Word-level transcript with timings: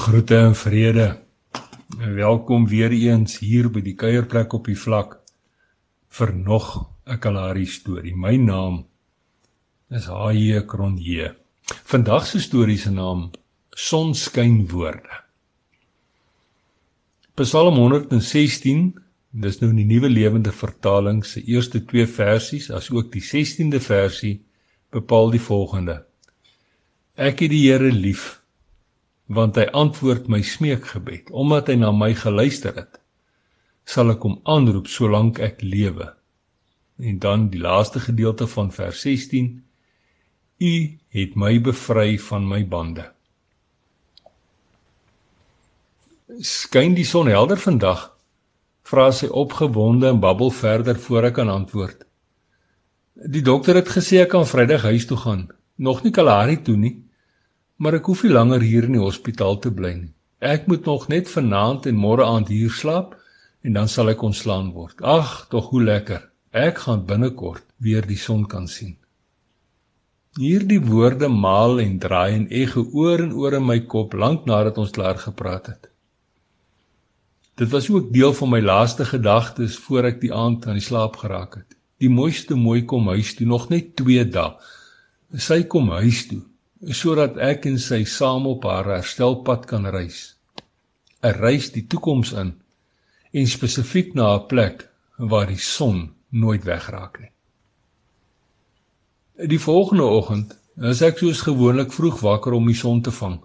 Groete 0.00 0.36
en 0.36 0.54
vrede. 0.54 1.20
En 1.98 2.14
welkom 2.14 2.68
weer 2.68 2.90
eens 2.90 3.34
hier 3.38 3.66
by 3.68 3.82
die 3.84 3.92
kuierplek 4.00 4.54
op 4.56 4.70
die 4.70 4.76
vlak 4.78 5.18
vir 6.16 6.32
nog 6.32 6.68
'n 7.04 7.18
Kalahari 7.20 7.66
storie. 7.66 8.14
My 8.16 8.36
naam 8.36 8.86
is 9.90 10.06
Haie 10.08 10.64
Kronje. 10.64 11.36
Vandag 11.84 12.26
se 12.26 12.40
storie 12.40 12.78
se 12.78 12.90
naam 12.90 13.30
Sonskynwoorde. 13.70 15.20
Psalm 17.34 17.74
116, 17.74 18.94
dis 19.30 19.60
nou 19.60 19.74
die 19.74 19.84
nuwe 19.84 20.08
lewende 20.08 20.52
vertaling 20.52 21.24
se 21.24 21.44
eerste 21.44 21.84
2 21.84 22.06
versies, 22.06 22.70
asook 22.70 23.12
die 23.12 23.22
16de 23.22 23.80
versie 23.80 24.44
bepaal 24.90 25.30
die 25.30 25.44
volgende: 25.44 26.06
Ek 27.14 27.40
het 27.40 27.50
die 27.50 27.68
Here 27.68 27.92
lief 27.92 28.39
want 29.30 29.58
hy 29.60 29.68
antwoord 29.78 30.26
my 30.26 30.40
smeekgebed. 30.42 31.30
Omdat 31.30 31.70
hy 31.70 31.76
na 31.78 31.92
my 31.94 32.10
geluister 32.18 32.74
het 32.74 32.98
sal 33.90 34.12
ek 34.12 34.22
hom 34.22 34.36
aanroep 34.46 34.86
solank 34.90 35.40
ek 35.42 35.64
lewe. 35.66 36.12
En 37.00 37.18
dan 37.18 37.48
die 37.50 37.58
laaste 37.58 38.02
gedeelte 38.04 38.46
van 38.46 38.68
vers 38.70 39.00
16 39.02 39.48
u 40.60 40.74
het 41.16 41.34
my 41.34 41.56
bevry 41.64 42.18
van 42.20 42.46
my 42.46 42.60
bande. 42.68 43.06
Skyn 46.44 46.94
die 46.94 47.08
son 47.08 47.30
helder 47.32 47.58
vandag? 47.58 48.10
Vra 48.86 49.08
sy 49.16 49.26
opgewonde 49.26 50.10
en 50.12 50.20
babbel 50.22 50.52
verder 50.54 50.98
voor 51.00 51.30
ek 51.30 51.38
kan 51.40 51.50
antwoord. 51.50 52.04
Die 53.14 53.42
dokter 53.42 53.80
het 53.80 53.90
gesê 53.90 54.20
ek 54.22 54.30
kan 54.36 54.46
vrydag 54.46 54.86
huis 54.86 55.08
toe 55.08 55.18
gaan. 55.18 55.48
Nog 55.76 56.04
nie 56.04 56.14
Kalahari 56.14 56.60
toe 56.62 56.76
nie 56.76 56.94
maar 57.80 57.96
ek 57.96 58.10
hoef 58.12 58.22
nie 58.26 58.34
langer 58.34 58.60
hier 58.60 58.86
in 58.88 58.98
die 58.98 59.02
hospitaal 59.02 59.56
te 59.64 59.72
bly 59.72 59.94
nie. 59.96 60.12
Ek 60.44 60.66
moet 60.68 60.84
nog 60.88 61.06
net 61.12 61.28
vanaand 61.32 61.86
en 61.88 61.96
môre 61.96 62.26
aand 62.28 62.50
hier 62.52 62.72
slaap 62.76 63.14
en 63.64 63.76
dan 63.76 63.88
sal 63.88 64.12
ek 64.12 64.24
ontslaan 64.24 64.72
word. 64.76 65.00
Ag, 65.00 65.46
tog 65.52 65.70
hoe 65.72 65.80
lekker. 65.84 66.26
Ek 66.52 66.82
gaan 66.84 67.06
binnekort 67.08 67.64
weer 67.80 68.04
die 68.04 68.20
son 68.20 68.44
kan 68.48 68.66
sien. 68.68 68.98
Hierdie 70.36 70.80
woorde 70.84 71.28
maal 71.32 71.80
en 71.82 71.96
draai 72.02 72.36
en 72.36 72.46
ego 72.52 72.84
oor 72.92 73.24
en 73.24 73.32
oor 73.36 73.56
in 73.58 73.66
my 73.66 73.78
kop 73.94 74.12
lank 74.14 74.44
nadat 74.48 74.78
ons 74.80 74.92
klaar 74.96 75.16
gepraat 75.20 75.72
het. 75.72 75.88
Dit 77.60 77.72
was 77.72 77.88
ook 77.92 78.12
deel 78.12 78.36
van 78.36 78.52
my 78.52 78.60
laaste 78.60 79.08
gedagtes 79.08 79.80
voor 79.86 80.12
ek 80.12 80.20
die 80.20 80.32
aand 80.32 80.68
aan 80.68 80.78
die 80.80 80.84
slaap 80.84 81.16
geraak 81.24 81.62
het. 81.62 81.76
Die 82.00 82.12
mooiste 82.12 82.56
mooi 82.56 82.84
kom 82.84 83.08
huis 83.12 83.34
toe 83.36 83.48
nog 83.48 83.68
net 83.72 83.96
2 84.00 84.28
dae. 84.32 84.52
Sy 85.36 85.62
kom 85.64 85.92
huis 85.96 86.26
toe 86.28 86.44
sodat 86.88 87.36
ek 87.36 87.66
en 87.68 87.76
sy 87.78 88.04
saam 88.08 88.46
op 88.48 88.64
haar 88.64 88.86
herstelpad 88.88 89.66
kan 89.68 89.86
reis. 89.86 90.36
'n 91.22 91.36
Reis 91.36 91.72
die 91.72 91.84
toekoms 91.86 92.32
in 92.32 92.54
en 93.32 93.46
spesifiek 93.46 94.14
na 94.14 94.36
'n 94.36 94.46
plek 94.48 94.88
waar 95.18 95.46
die 95.46 95.60
son 95.60 96.14
nooit 96.30 96.64
wegraak 96.64 97.20
nie. 97.20 97.32
Die 99.46 99.58
volgende 99.58 100.04
oggend 100.04 100.56
is 100.76 101.02
ek 101.02 101.18
soos 101.18 101.40
gewoonlik 101.40 101.92
vroeg 101.92 102.20
wakker 102.20 102.52
om 102.52 102.66
die 102.66 102.74
son 102.74 103.02
te 103.02 103.10
vang. 103.10 103.40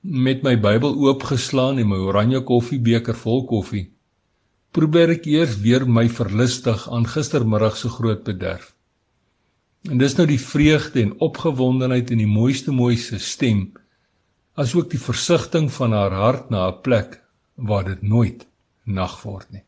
Met 0.00 0.42
my 0.42 0.56
Bybel 0.60 0.94
oopgeslaan 0.94 1.78
en 1.78 1.88
my 1.88 1.96
oranje 1.96 2.40
koffiebeker 2.40 3.14
vol 3.14 3.44
koffie, 3.46 3.92
probeer 4.70 5.10
ek 5.10 5.26
eers 5.26 5.60
weer 5.62 5.86
my 5.86 6.08
verlustig 6.08 6.88
aan 6.90 7.06
gistermiddag 7.06 7.76
se 7.76 7.88
groot 7.88 8.24
bederf. 8.24 8.74
En 9.90 9.98
dis 10.00 10.14
nou 10.16 10.24
die 10.26 10.40
vreugde 10.40 11.02
en 11.02 11.18
opgewondenheid 11.20 12.10
in 12.10 12.22
die 12.22 12.30
mooiste 12.30 12.72
mooiste 12.72 13.18
stem 13.20 13.66
asook 14.54 14.88
die 14.90 15.00
versigtiging 15.02 15.68
van 15.72 15.92
haar 15.92 16.14
hart 16.20 16.50
na 16.50 16.68
'n 16.68 16.80
plek 16.86 17.20
waar 17.54 17.84
dit 17.84 18.02
nooit 18.02 18.46
nag 18.84 19.22
word 19.22 19.50
nie. 19.50 19.64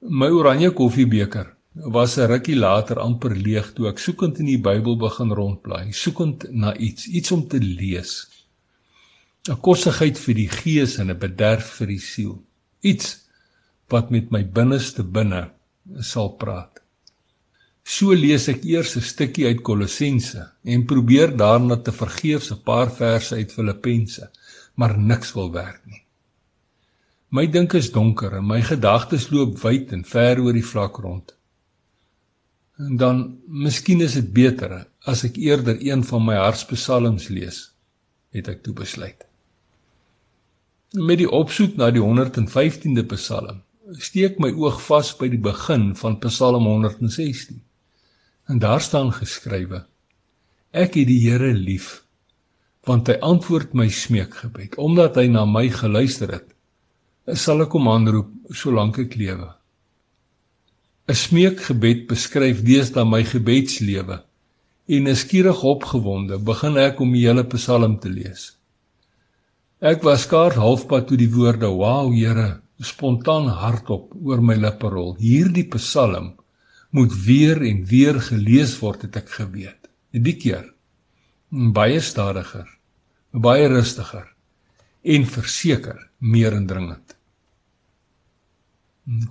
My 0.00 0.28
oranje 0.30 0.70
koffiebeker 0.70 1.54
was 1.74 2.16
'n 2.18 2.26
rukkie 2.26 2.56
later 2.56 2.98
amper 2.98 3.34
leeg 3.36 3.72
toe 3.74 3.88
ek 3.88 3.98
soekend 3.98 4.38
in 4.38 4.46
die 4.46 4.60
Bybel 4.60 4.96
begin 4.96 5.32
rondblaai, 5.32 5.92
soekend 5.92 6.50
na 6.50 6.76
iets, 6.76 7.06
iets 7.06 7.30
om 7.30 7.48
te 7.48 7.60
lees. 7.60 8.26
'n 9.48 9.60
Kossigheid 9.60 10.18
vir 10.18 10.34
die 10.34 10.48
gees 10.48 10.98
en 10.98 11.10
'n 11.10 11.18
bederf 11.18 11.70
vir 11.78 11.86
die 11.86 12.00
siel. 12.00 12.42
Iets 12.80 13.28
wat 13.88 14.10
met 14.10 14.30
my 14.30 14.44
binneste 14.44 15.02
binne 15.02 15.50
sal 16.00 16.28
praat. 16.36 16.82
So 17.88 18.12
lees 18.12 18.44
ek 18.52 18.66
eers 18.68 18.90
'n 19.00 19.04
stukkie 19.10 19.46
uit 19.48 19.60
Kolossense 19.64 20.42
en 20.72 20.82
probeer 20.90 21.30
daarna 21.42 21.76
te 21.76 21.92
vergeefs 21.92 22.50
'n 22.52 22.62
paar 22.68 22.90
verse 22.92 23.34
uit 23.34 23.52
Filippense, 23.52 24.30
maar 24.74 24.98
niks 24.98 25.32
wil 25.32 25.48
werk 25.52 25.80
nie. 25.86 26.02
My 27.30 27.46
dink 27.46 27.72
is 27.74 27.90
donker 27.92 28.34
en 28.36 28.46
my 28.46 28.60
gedagtes 28.62 29.30
loop 29.30 29.56
wyd 29.62 29.92
en 29.92 30.04
ver 30.04 30.40
oor 30.40 30.52
die 30.52 30.70
vlak 30.72 30.98
rond. 31.04 31.32
En 32.78 32.96
dan, 32.96 33.38
miskien 33.48 34.00
is 34.00 34.16
dit 34.18 34.32
beter 34.32 34.86
as 35.06 35.24
ek 35.24 35.36
eerder 35.36 35.80
een 35.80 36.04
van 36.04 36.24
my 36.24 36.36
hartspsalms 36.36 37.28
lees, 37.28 37.72
het 38.36 38.48
ek 38.48 38.62
toe 38.62 38.74
besluit. 38.74 39.24
Met 40.92 41.18
die 41.18 41.30
opsoek 41.30 41.76
na 41.76 41.90
die 41.90 42.04
115de 42.04 43.06
Psalm, 43.14 43.62
steek 43.96 44.38
my 44.38 44.52
oog 44.52 44.82
vas 44.90 45.14
by 45.16 45.28
die 45.28 45.40
begin 45.40 45.94
van 45.96 46.20
Psalm 46.20 46.68
116. 46.68 47.62
En 48.48 48.58
daar 48.58 48.80
staan 48.80 49.12
geskrywe: 49.12 49.82
Ek 50.72 50.94
het 50.96 51.08
die 51.08 51.20
Here 51.20 51.52
lief, 51.52 52.04
want 52.88 53.10
hy 53.12 53.18
antwoord 53.20 53.74
my 53.76 53.90
smeekgebed, 53.92 54.78
omdat 54.80 55.18
hy 55.20 55.26
na 55.28 55.44
my 55.44 55.66
geluister 55.68 56.32
het. 56.32 56.46
Sal 57.36 57.60
ek 57.66 57.76
hom 57.76 57.90
aanroep 57.92 58.30
solank 58.56 59.02
ek 59.04 59.18
lewe. 59.20 59.50
'n 61.08 61.18
Smeekgebed 61.24 62.06
beskryf 62.08 62.64
deesdae 62.64 63.04
my 63.04 63.20
gebedslewe 63.24 64.18
en 64.96 65.12
eskierig 65.12 65.60
opgewonde 65.74 66.40
begin 66.40 66.80
ek 66.80 67.04
om 67.04 67.12
die 67.12 67.26
hele 67.26 67.44
Psalm 67.52 67.98
te 68.00 68.08
lees. 68.08 68.54
Ek 69.80 70.00
was 70.08 70.24
skaars 70.24 70.56
halfpad 70.56 71.08
toe 71.08 71.20
die 71.20 71.32
woorde: 71.36 71.68
"Wow, 71.68 72.12
Here," 72.16 72.62
spontaan 72.80 73.52
hardop 73.60 74.16
oor 74.24 74.40
my 74.40 74.56
lippe 74.56 74.88
rol. 74.88 75.16
Hierdie 75.20 75.68
Psalm 75.76 76.37
moet 76.90 77.12
weer 77.24 77.60
en 77.62 77.84
weer 77.84 78.20
gelees 78.20 78.78
word 78.80 79.04
het 79.06 79.16
ek 79.20 79.30
geweet. 79.36 79.88
En 80.12 80.24
die 80.24 80.36
keer 80.40 80.64
baie 81.48 82.00
stadiger, 82.04 82.66
baie 83.32 83.68
rustiger 83.68 84.26
en 85.02 85.24
verseker 85.24 86.00
meer 86.18 86.52
indringend. 86.56 87.14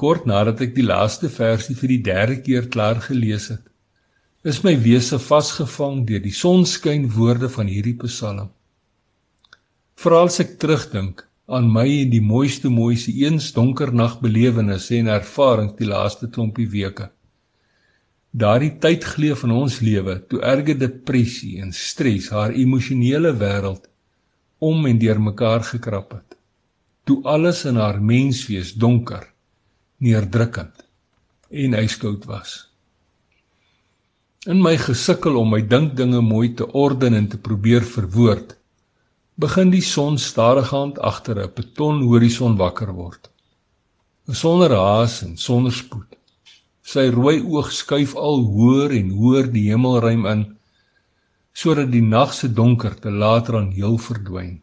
Kort 0.00 0.24
nadat 0.24 0.62
ek 0.64 0.72
die 0.76 0.86
laaste 0.86 1.28
versie 1.28 1.76
vir 1.76 1.92
die 1.92 2.02
derde 2.04 2.38
keer 2.40 2.68
klaar 2.72 3.00
gelees 3.04 3.50
het, 3.52 3.64
is 4.46 4.62
my 4.64 4.72
wese 4.80 5.18
vasgevang 5.20 6.04
deur 6.08 6.22
die 6.24 6.32
sonskyn 6.32 7.08
woorde 7.12 7.50
van 7.52 7.68
hierdie 7.68 7.96
Psalm. 8.04 8.48
Veral 9.96 10.30
as 10.30 10.40
ek 10.40 10.56
terugdink 10.62 11.24
aan 11.48 11.68
my 11.72 11.84
en 12.02 12.12
die 12.12 12.22
mooiste 12.24 12.70
mooiste 12.72 13.12
eens 13.24 13.50
donker 13.56 13.92
nag 13.92 14.20
belewennisse 14.22 14.96
en 15.00 15.12
ervarings 15.12 15.76
die 15.80 15.88
laaste 15.88 16.28
klompie 16.32 16.68
weke 16.72 17.10
daardie 18.36 18.74
tyd 18.76 19.04
gleef 19.14 19.44
in 19.46 19.52
ons 19.56 19.78
lewe 19.80 20.18
toe 20.28 20.42
erge 20.44 20.74
depressie 20.76 21.56
en 21.64 21.70
stres 21.72 22.28
haar 22.34 22.52
emosionele 22.52 23.32
wêreld 23.40 23.86
om 24.60 24.84
en 24.90 24.98
deur 25.00 25.20
mekaar 25.20 25.64
gekrap 25.64 26.12
het. 26.18 26.36
Toe 27.08 27.22
alles 27.24 27.64
in 27.70 27.78
haar 27.80 28.00
menswees 28.02 28.74
donker 28.76 29.24
neerdrukkend 30.04 30.84
en 31.48 31.76
yskoud 31.80 32.26
was. 32.28 32.58
In 34.46 34.60
my 34.62 34.74
gesukkel 34.78 35.38
om 35.40 35.54
my 35.54 35.62
dinkdinge 35.64 36.20
mooi 36.20 36.52
te 36.58 36.68
orden 36.84 37.16
en 37.16 37.30
te 37.32 37.40
probeer 37.40 37.86
verwoord 37.88 38.52
begin 39.40 39.72
die 39.72 39.84
son 39.84 40.20
stadigant 40.20 40.98
agter 40.98 41.40
'n 41.40 41.54
beton 41.56 42.04
horison 42.04 42.56
wakker 42.56 42.92
word. 42.92 43.30
Sonder 44.28 44.76
haas 44.76 45.22
en 45.22 45.36
sonder 45.36 45.72
spoed 45.72 46.15
Sy 46.86 47.08
rooi 47.10 47.40
oog 47.42 47.72
skuif 47.74 48.12
al 48.14 48.44
hoër 48.54 48.92
en 49.00 49.08
hoër 49.18 49.48
die 49.50 49.64
hemelruim 49.72 50.26
in 50.32 50.42
sodat 51.56 51.88
die 51.90 52.04
nag 52.04 52.34
se 52.36 52.50
donkerte 52.52 53.10
later 53.10 53.56
aan 53.60 53.72
heel 53.74 53.96
verdwyn. 53.98 54.60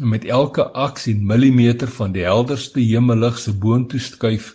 En 0.00 0.08
met 0.10 0.24
elke 0.24 0.64
aks 0.86 1.06
en 1.12 1.26
millimeter 1.30 1.90
van 1.98 2.14
die 2.16 2.24
helderste 2.26 2.80
hemellig 2.82 3.38
se 3.38 3.52
boontoe 3.64 4.00
skuif, 4.00 4.54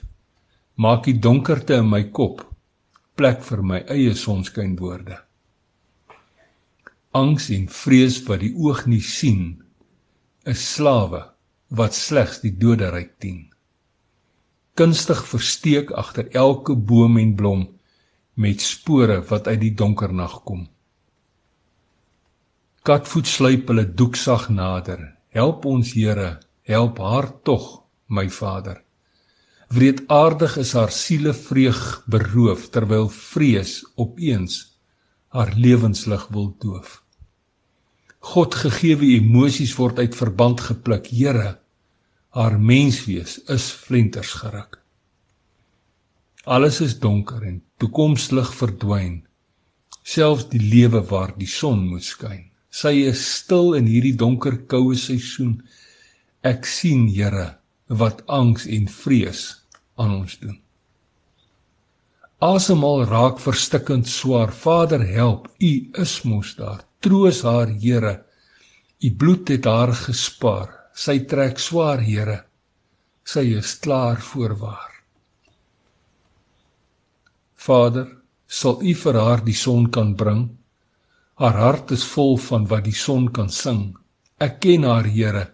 maak 0.75 1.05
die 1.05 1.15
donkerte 1.27 1.77
in 1.83 1.91
my 1.93 2.01
kop 2.19 2.43
plek 3.19 3.45
vir 3.45 3.61
my 3.71 3.79
eie 3.93 4.15
sonskynwoorde. 4.15 5.19
Angs 7.21 7.47
en 7.55 7.69
vrees 7.81 8.19
wat 8.27 8.43
die 8.43 8.51
oog 8.55 8.85
nie 8.91 9.03
sien, 9.03 9.61
is 10.43 10.65
slawe 10.73 11.23
wat 11.79 11.95
slegs 11.95 12.41
die 12.43 12.55
doderyk 12.59 13.15
dien 13.23 13.48
kunstig 14.79 15.21
versteek 15.27 15.91
agter 15.91 16.29
elke 16.31 16.75
boom 16.75 17.17
en 17.19 17.35
blom 17.35 17.63
met 18.39 18.61
spore 18.63 19.19
wat 19.27 19.47
uit 19.51 19.59
die 19.65 19.73
donker 19.75 20.13
nag 20.15 20.37
kom. 20.47 20.67
Katvoet 22.87 23.27
sluip 23.27 23.67
hulle 23.67 23.83
doeksag 23.83 24.47
nader. 24.55 25.01
Help 25.35 25.65
ons 25.67 25.91
Here, 25.93 26.37
help 26.63 27.01
haar 27.03 27.27
tog, 27.43 27.65
my 28.07 28.29
Vader. 28.31 28.79
Wreedaardig 29.69 30.55
is 30.63 30.71
haar 30.73 30.93
siele 30.95 31.35
vreug 31.35 31.81
beroof 32.09 32.69
terwyl 32.73 33.11
vrees 33.13 33.83
opeens 34.01 34.63
haar 35.35 35.51
lewenslig 35.59 36.23
wil 36.33 36.49
doof. 36.63 37.01
God 38.33 38.55
gegeewe 38.63 39.11
emosies 39.19 39.75
word 39.77 39.99
uit 39.99 40.15
verband 40.17 40.63
gepluk. 40.71 41.11
Here, 41.13 41.59
haar 42.37 42.59
menswees 42.59 43.39
is 43.49 43.71
flenters 43.71 44.35
geruk. 44.41 44.77
Alles 46.45 46.79
is 46.81 46.99
donker 46.99 47.43
en 47.43 47.61
toekomslig 47.81 48.51
verdwyn. 48.57 49.23
Selfs 50.03 50.47
die 50.49 50.61
lewe 50.61 51.01
waar 51.09 51.33
die 51.37 51.49
son 51.49 51.87
moet 51.89 52.05
skyn. 52.05 52.45
Sy 52.69 52.93
is 53.09 53.21
stil 53.41 53.73
in 53.77 53.89
hierdie 53.89 54.15
donker 54.17 54.59
koue 54.69 54.95
seisoen. 54.97 55.59
Ek 56.45 56.65
sien, 56.69 57.07
Here, 57.09 57.59
wat 57.89 58.21
angs 58.29 58.67
en 58.69 58.87
vrees 58.87 59.43
aan 59.97 60.21
ons 60.21 60.37
doen. 60.39 60.57
Asemhaal 62.39 63.03
raak 63.09 63.41
verstikkend 63.43 64.07
swaar. 64.07 64.53
Vader, 64.53 65.03
help. 65.03 65.49
U 65.59 65.71
is 66.01 66.21
mos 66.23 66.53
daar. 66.55 66.85
Troos 67.03 67.41
haar, 67.43 67.73
Here. 67.81 68.21
U 69.03 69.11
bloed 69.11 69.49
het 69.49 69.65
haar 69.65 69.91
gespaar. 69.97 70.78
Sy 70.93 71.25
trek 71.25 71.59
swaar, 71.59 72.01
Here. 72.01 72.43
Sy 73.23 73.57
is 73.57 73.75
klaar 73.79 74.17
voorwaar. 74.21 74.91
Vader, 77.55 78.07
sal 78.47 78.81
U 78.81 78.93
vir 79.03 79.19
haar 79.19 79.43
die 79.45 79.55
son 79.55 79.89
kan 79.91 80.15
bring? 80.15 80.47
Haar 81.39 81.57
hart 81.63 81.91
is 81.91 82.03
vol 82.03 82.37
van 82.37 82.65
wat 82.67 82.83
die 82.87 82.95
son 82.95 83.29
kan 83.31 83.49
sing. 83.49 83.95
Ek 84.39 84.59
ken 84.63 84.83
haar, 84.87 85.05
Here. 85.05 85.45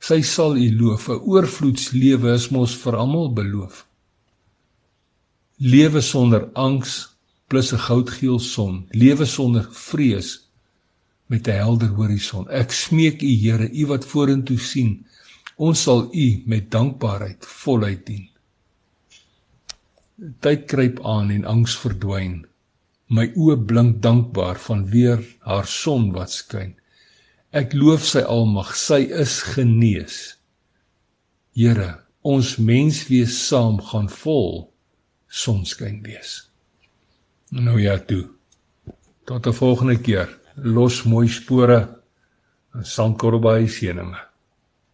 Sy 0.00 0.22
sal 0.22 0.56
U 0.56 0.68
loof. 0.80 1.08
'n 1.08 1.20
Oorvloedslewe 1.20 2.34
is 2.34 2.50
mos 2.50 2.74
vir 2.82 2.96
almal 2.96 3.28
beloof. 3.34 3.84
Lewe 5.58 6.00
sonder 6.02 6.50
angs 6.54 7.08
plus 7.48 7.72
'n 7.72 7.84
goudgeel 7.88 8.38
son, 8.38 8.86
lewe 8.92 9.26
sonder 9.26 9.66
vrees 9.72 10.47
met 11.28 11.48
'n 11.48 11.60
helder 11.64 11.88
horison. 11.88 12.48
Ek 12.48 12.72
smeek 12.72 13.22
U, 13.22 13.32
Here, 13.44 13.68
U 13.70 13.86
wat 13.86 14.04
vorentoe 14.04 14.58
sien, 14.58 15.06
ons 15.56 15.82
sal 15.82 16.08
U 16.14 16.42
met 16.46 16.70
dankbaarheid 16.70 17.46
voluit 17.46 18.06
dien. 18.06 18.28
Tyd 20.40 20.64
kruip 20.66 21.04
aan 21.04 21.30
en 21.30 21.44
angs 21.44 21.76
verdwyn. 21.78 22.46
My 23.08 23.30
oë 23.36 23.56
blink 23.66 24.02
dankbaar 24.02 24.58
van 24.58 24.86
weer 24.90 25.22
haar 25.40 25.66
son 25.66 26.10
wat 26.12 26.30
skyn. 26.30 26.74
Ek 27.50 27.72
loof 27.72 28.04
sy 28.04 28.20
almag, 28.20 28.74
sy 28.76 29.06
is 29.08 29.38
genees. 29.54 30.36
Here, 31.56 32.04
ons 32.22 32.56
mens 32.56 33.06
wees 33.08 33.38
saam 33.48 33.78
gaan 33.80 34.08
vol 34.08 34.68
sonskyn 35.28 36.02
wees. 36.02 36.50
Nou 37.50 37.78
ja 37.80 37.98
toe. 37.98 38.28
Tot 39.24 39.46
'n 39.46 39.52
volgende 39.52 39.98
keer. 40.00 40.28
Los 40.62 41.04
mooi 41.06 41.28
spore 41.28 41.78
en 42.74 42.84
sandkorrel 42.84 43.40
by 43.40 43.68
seëninge. 43.70 44.27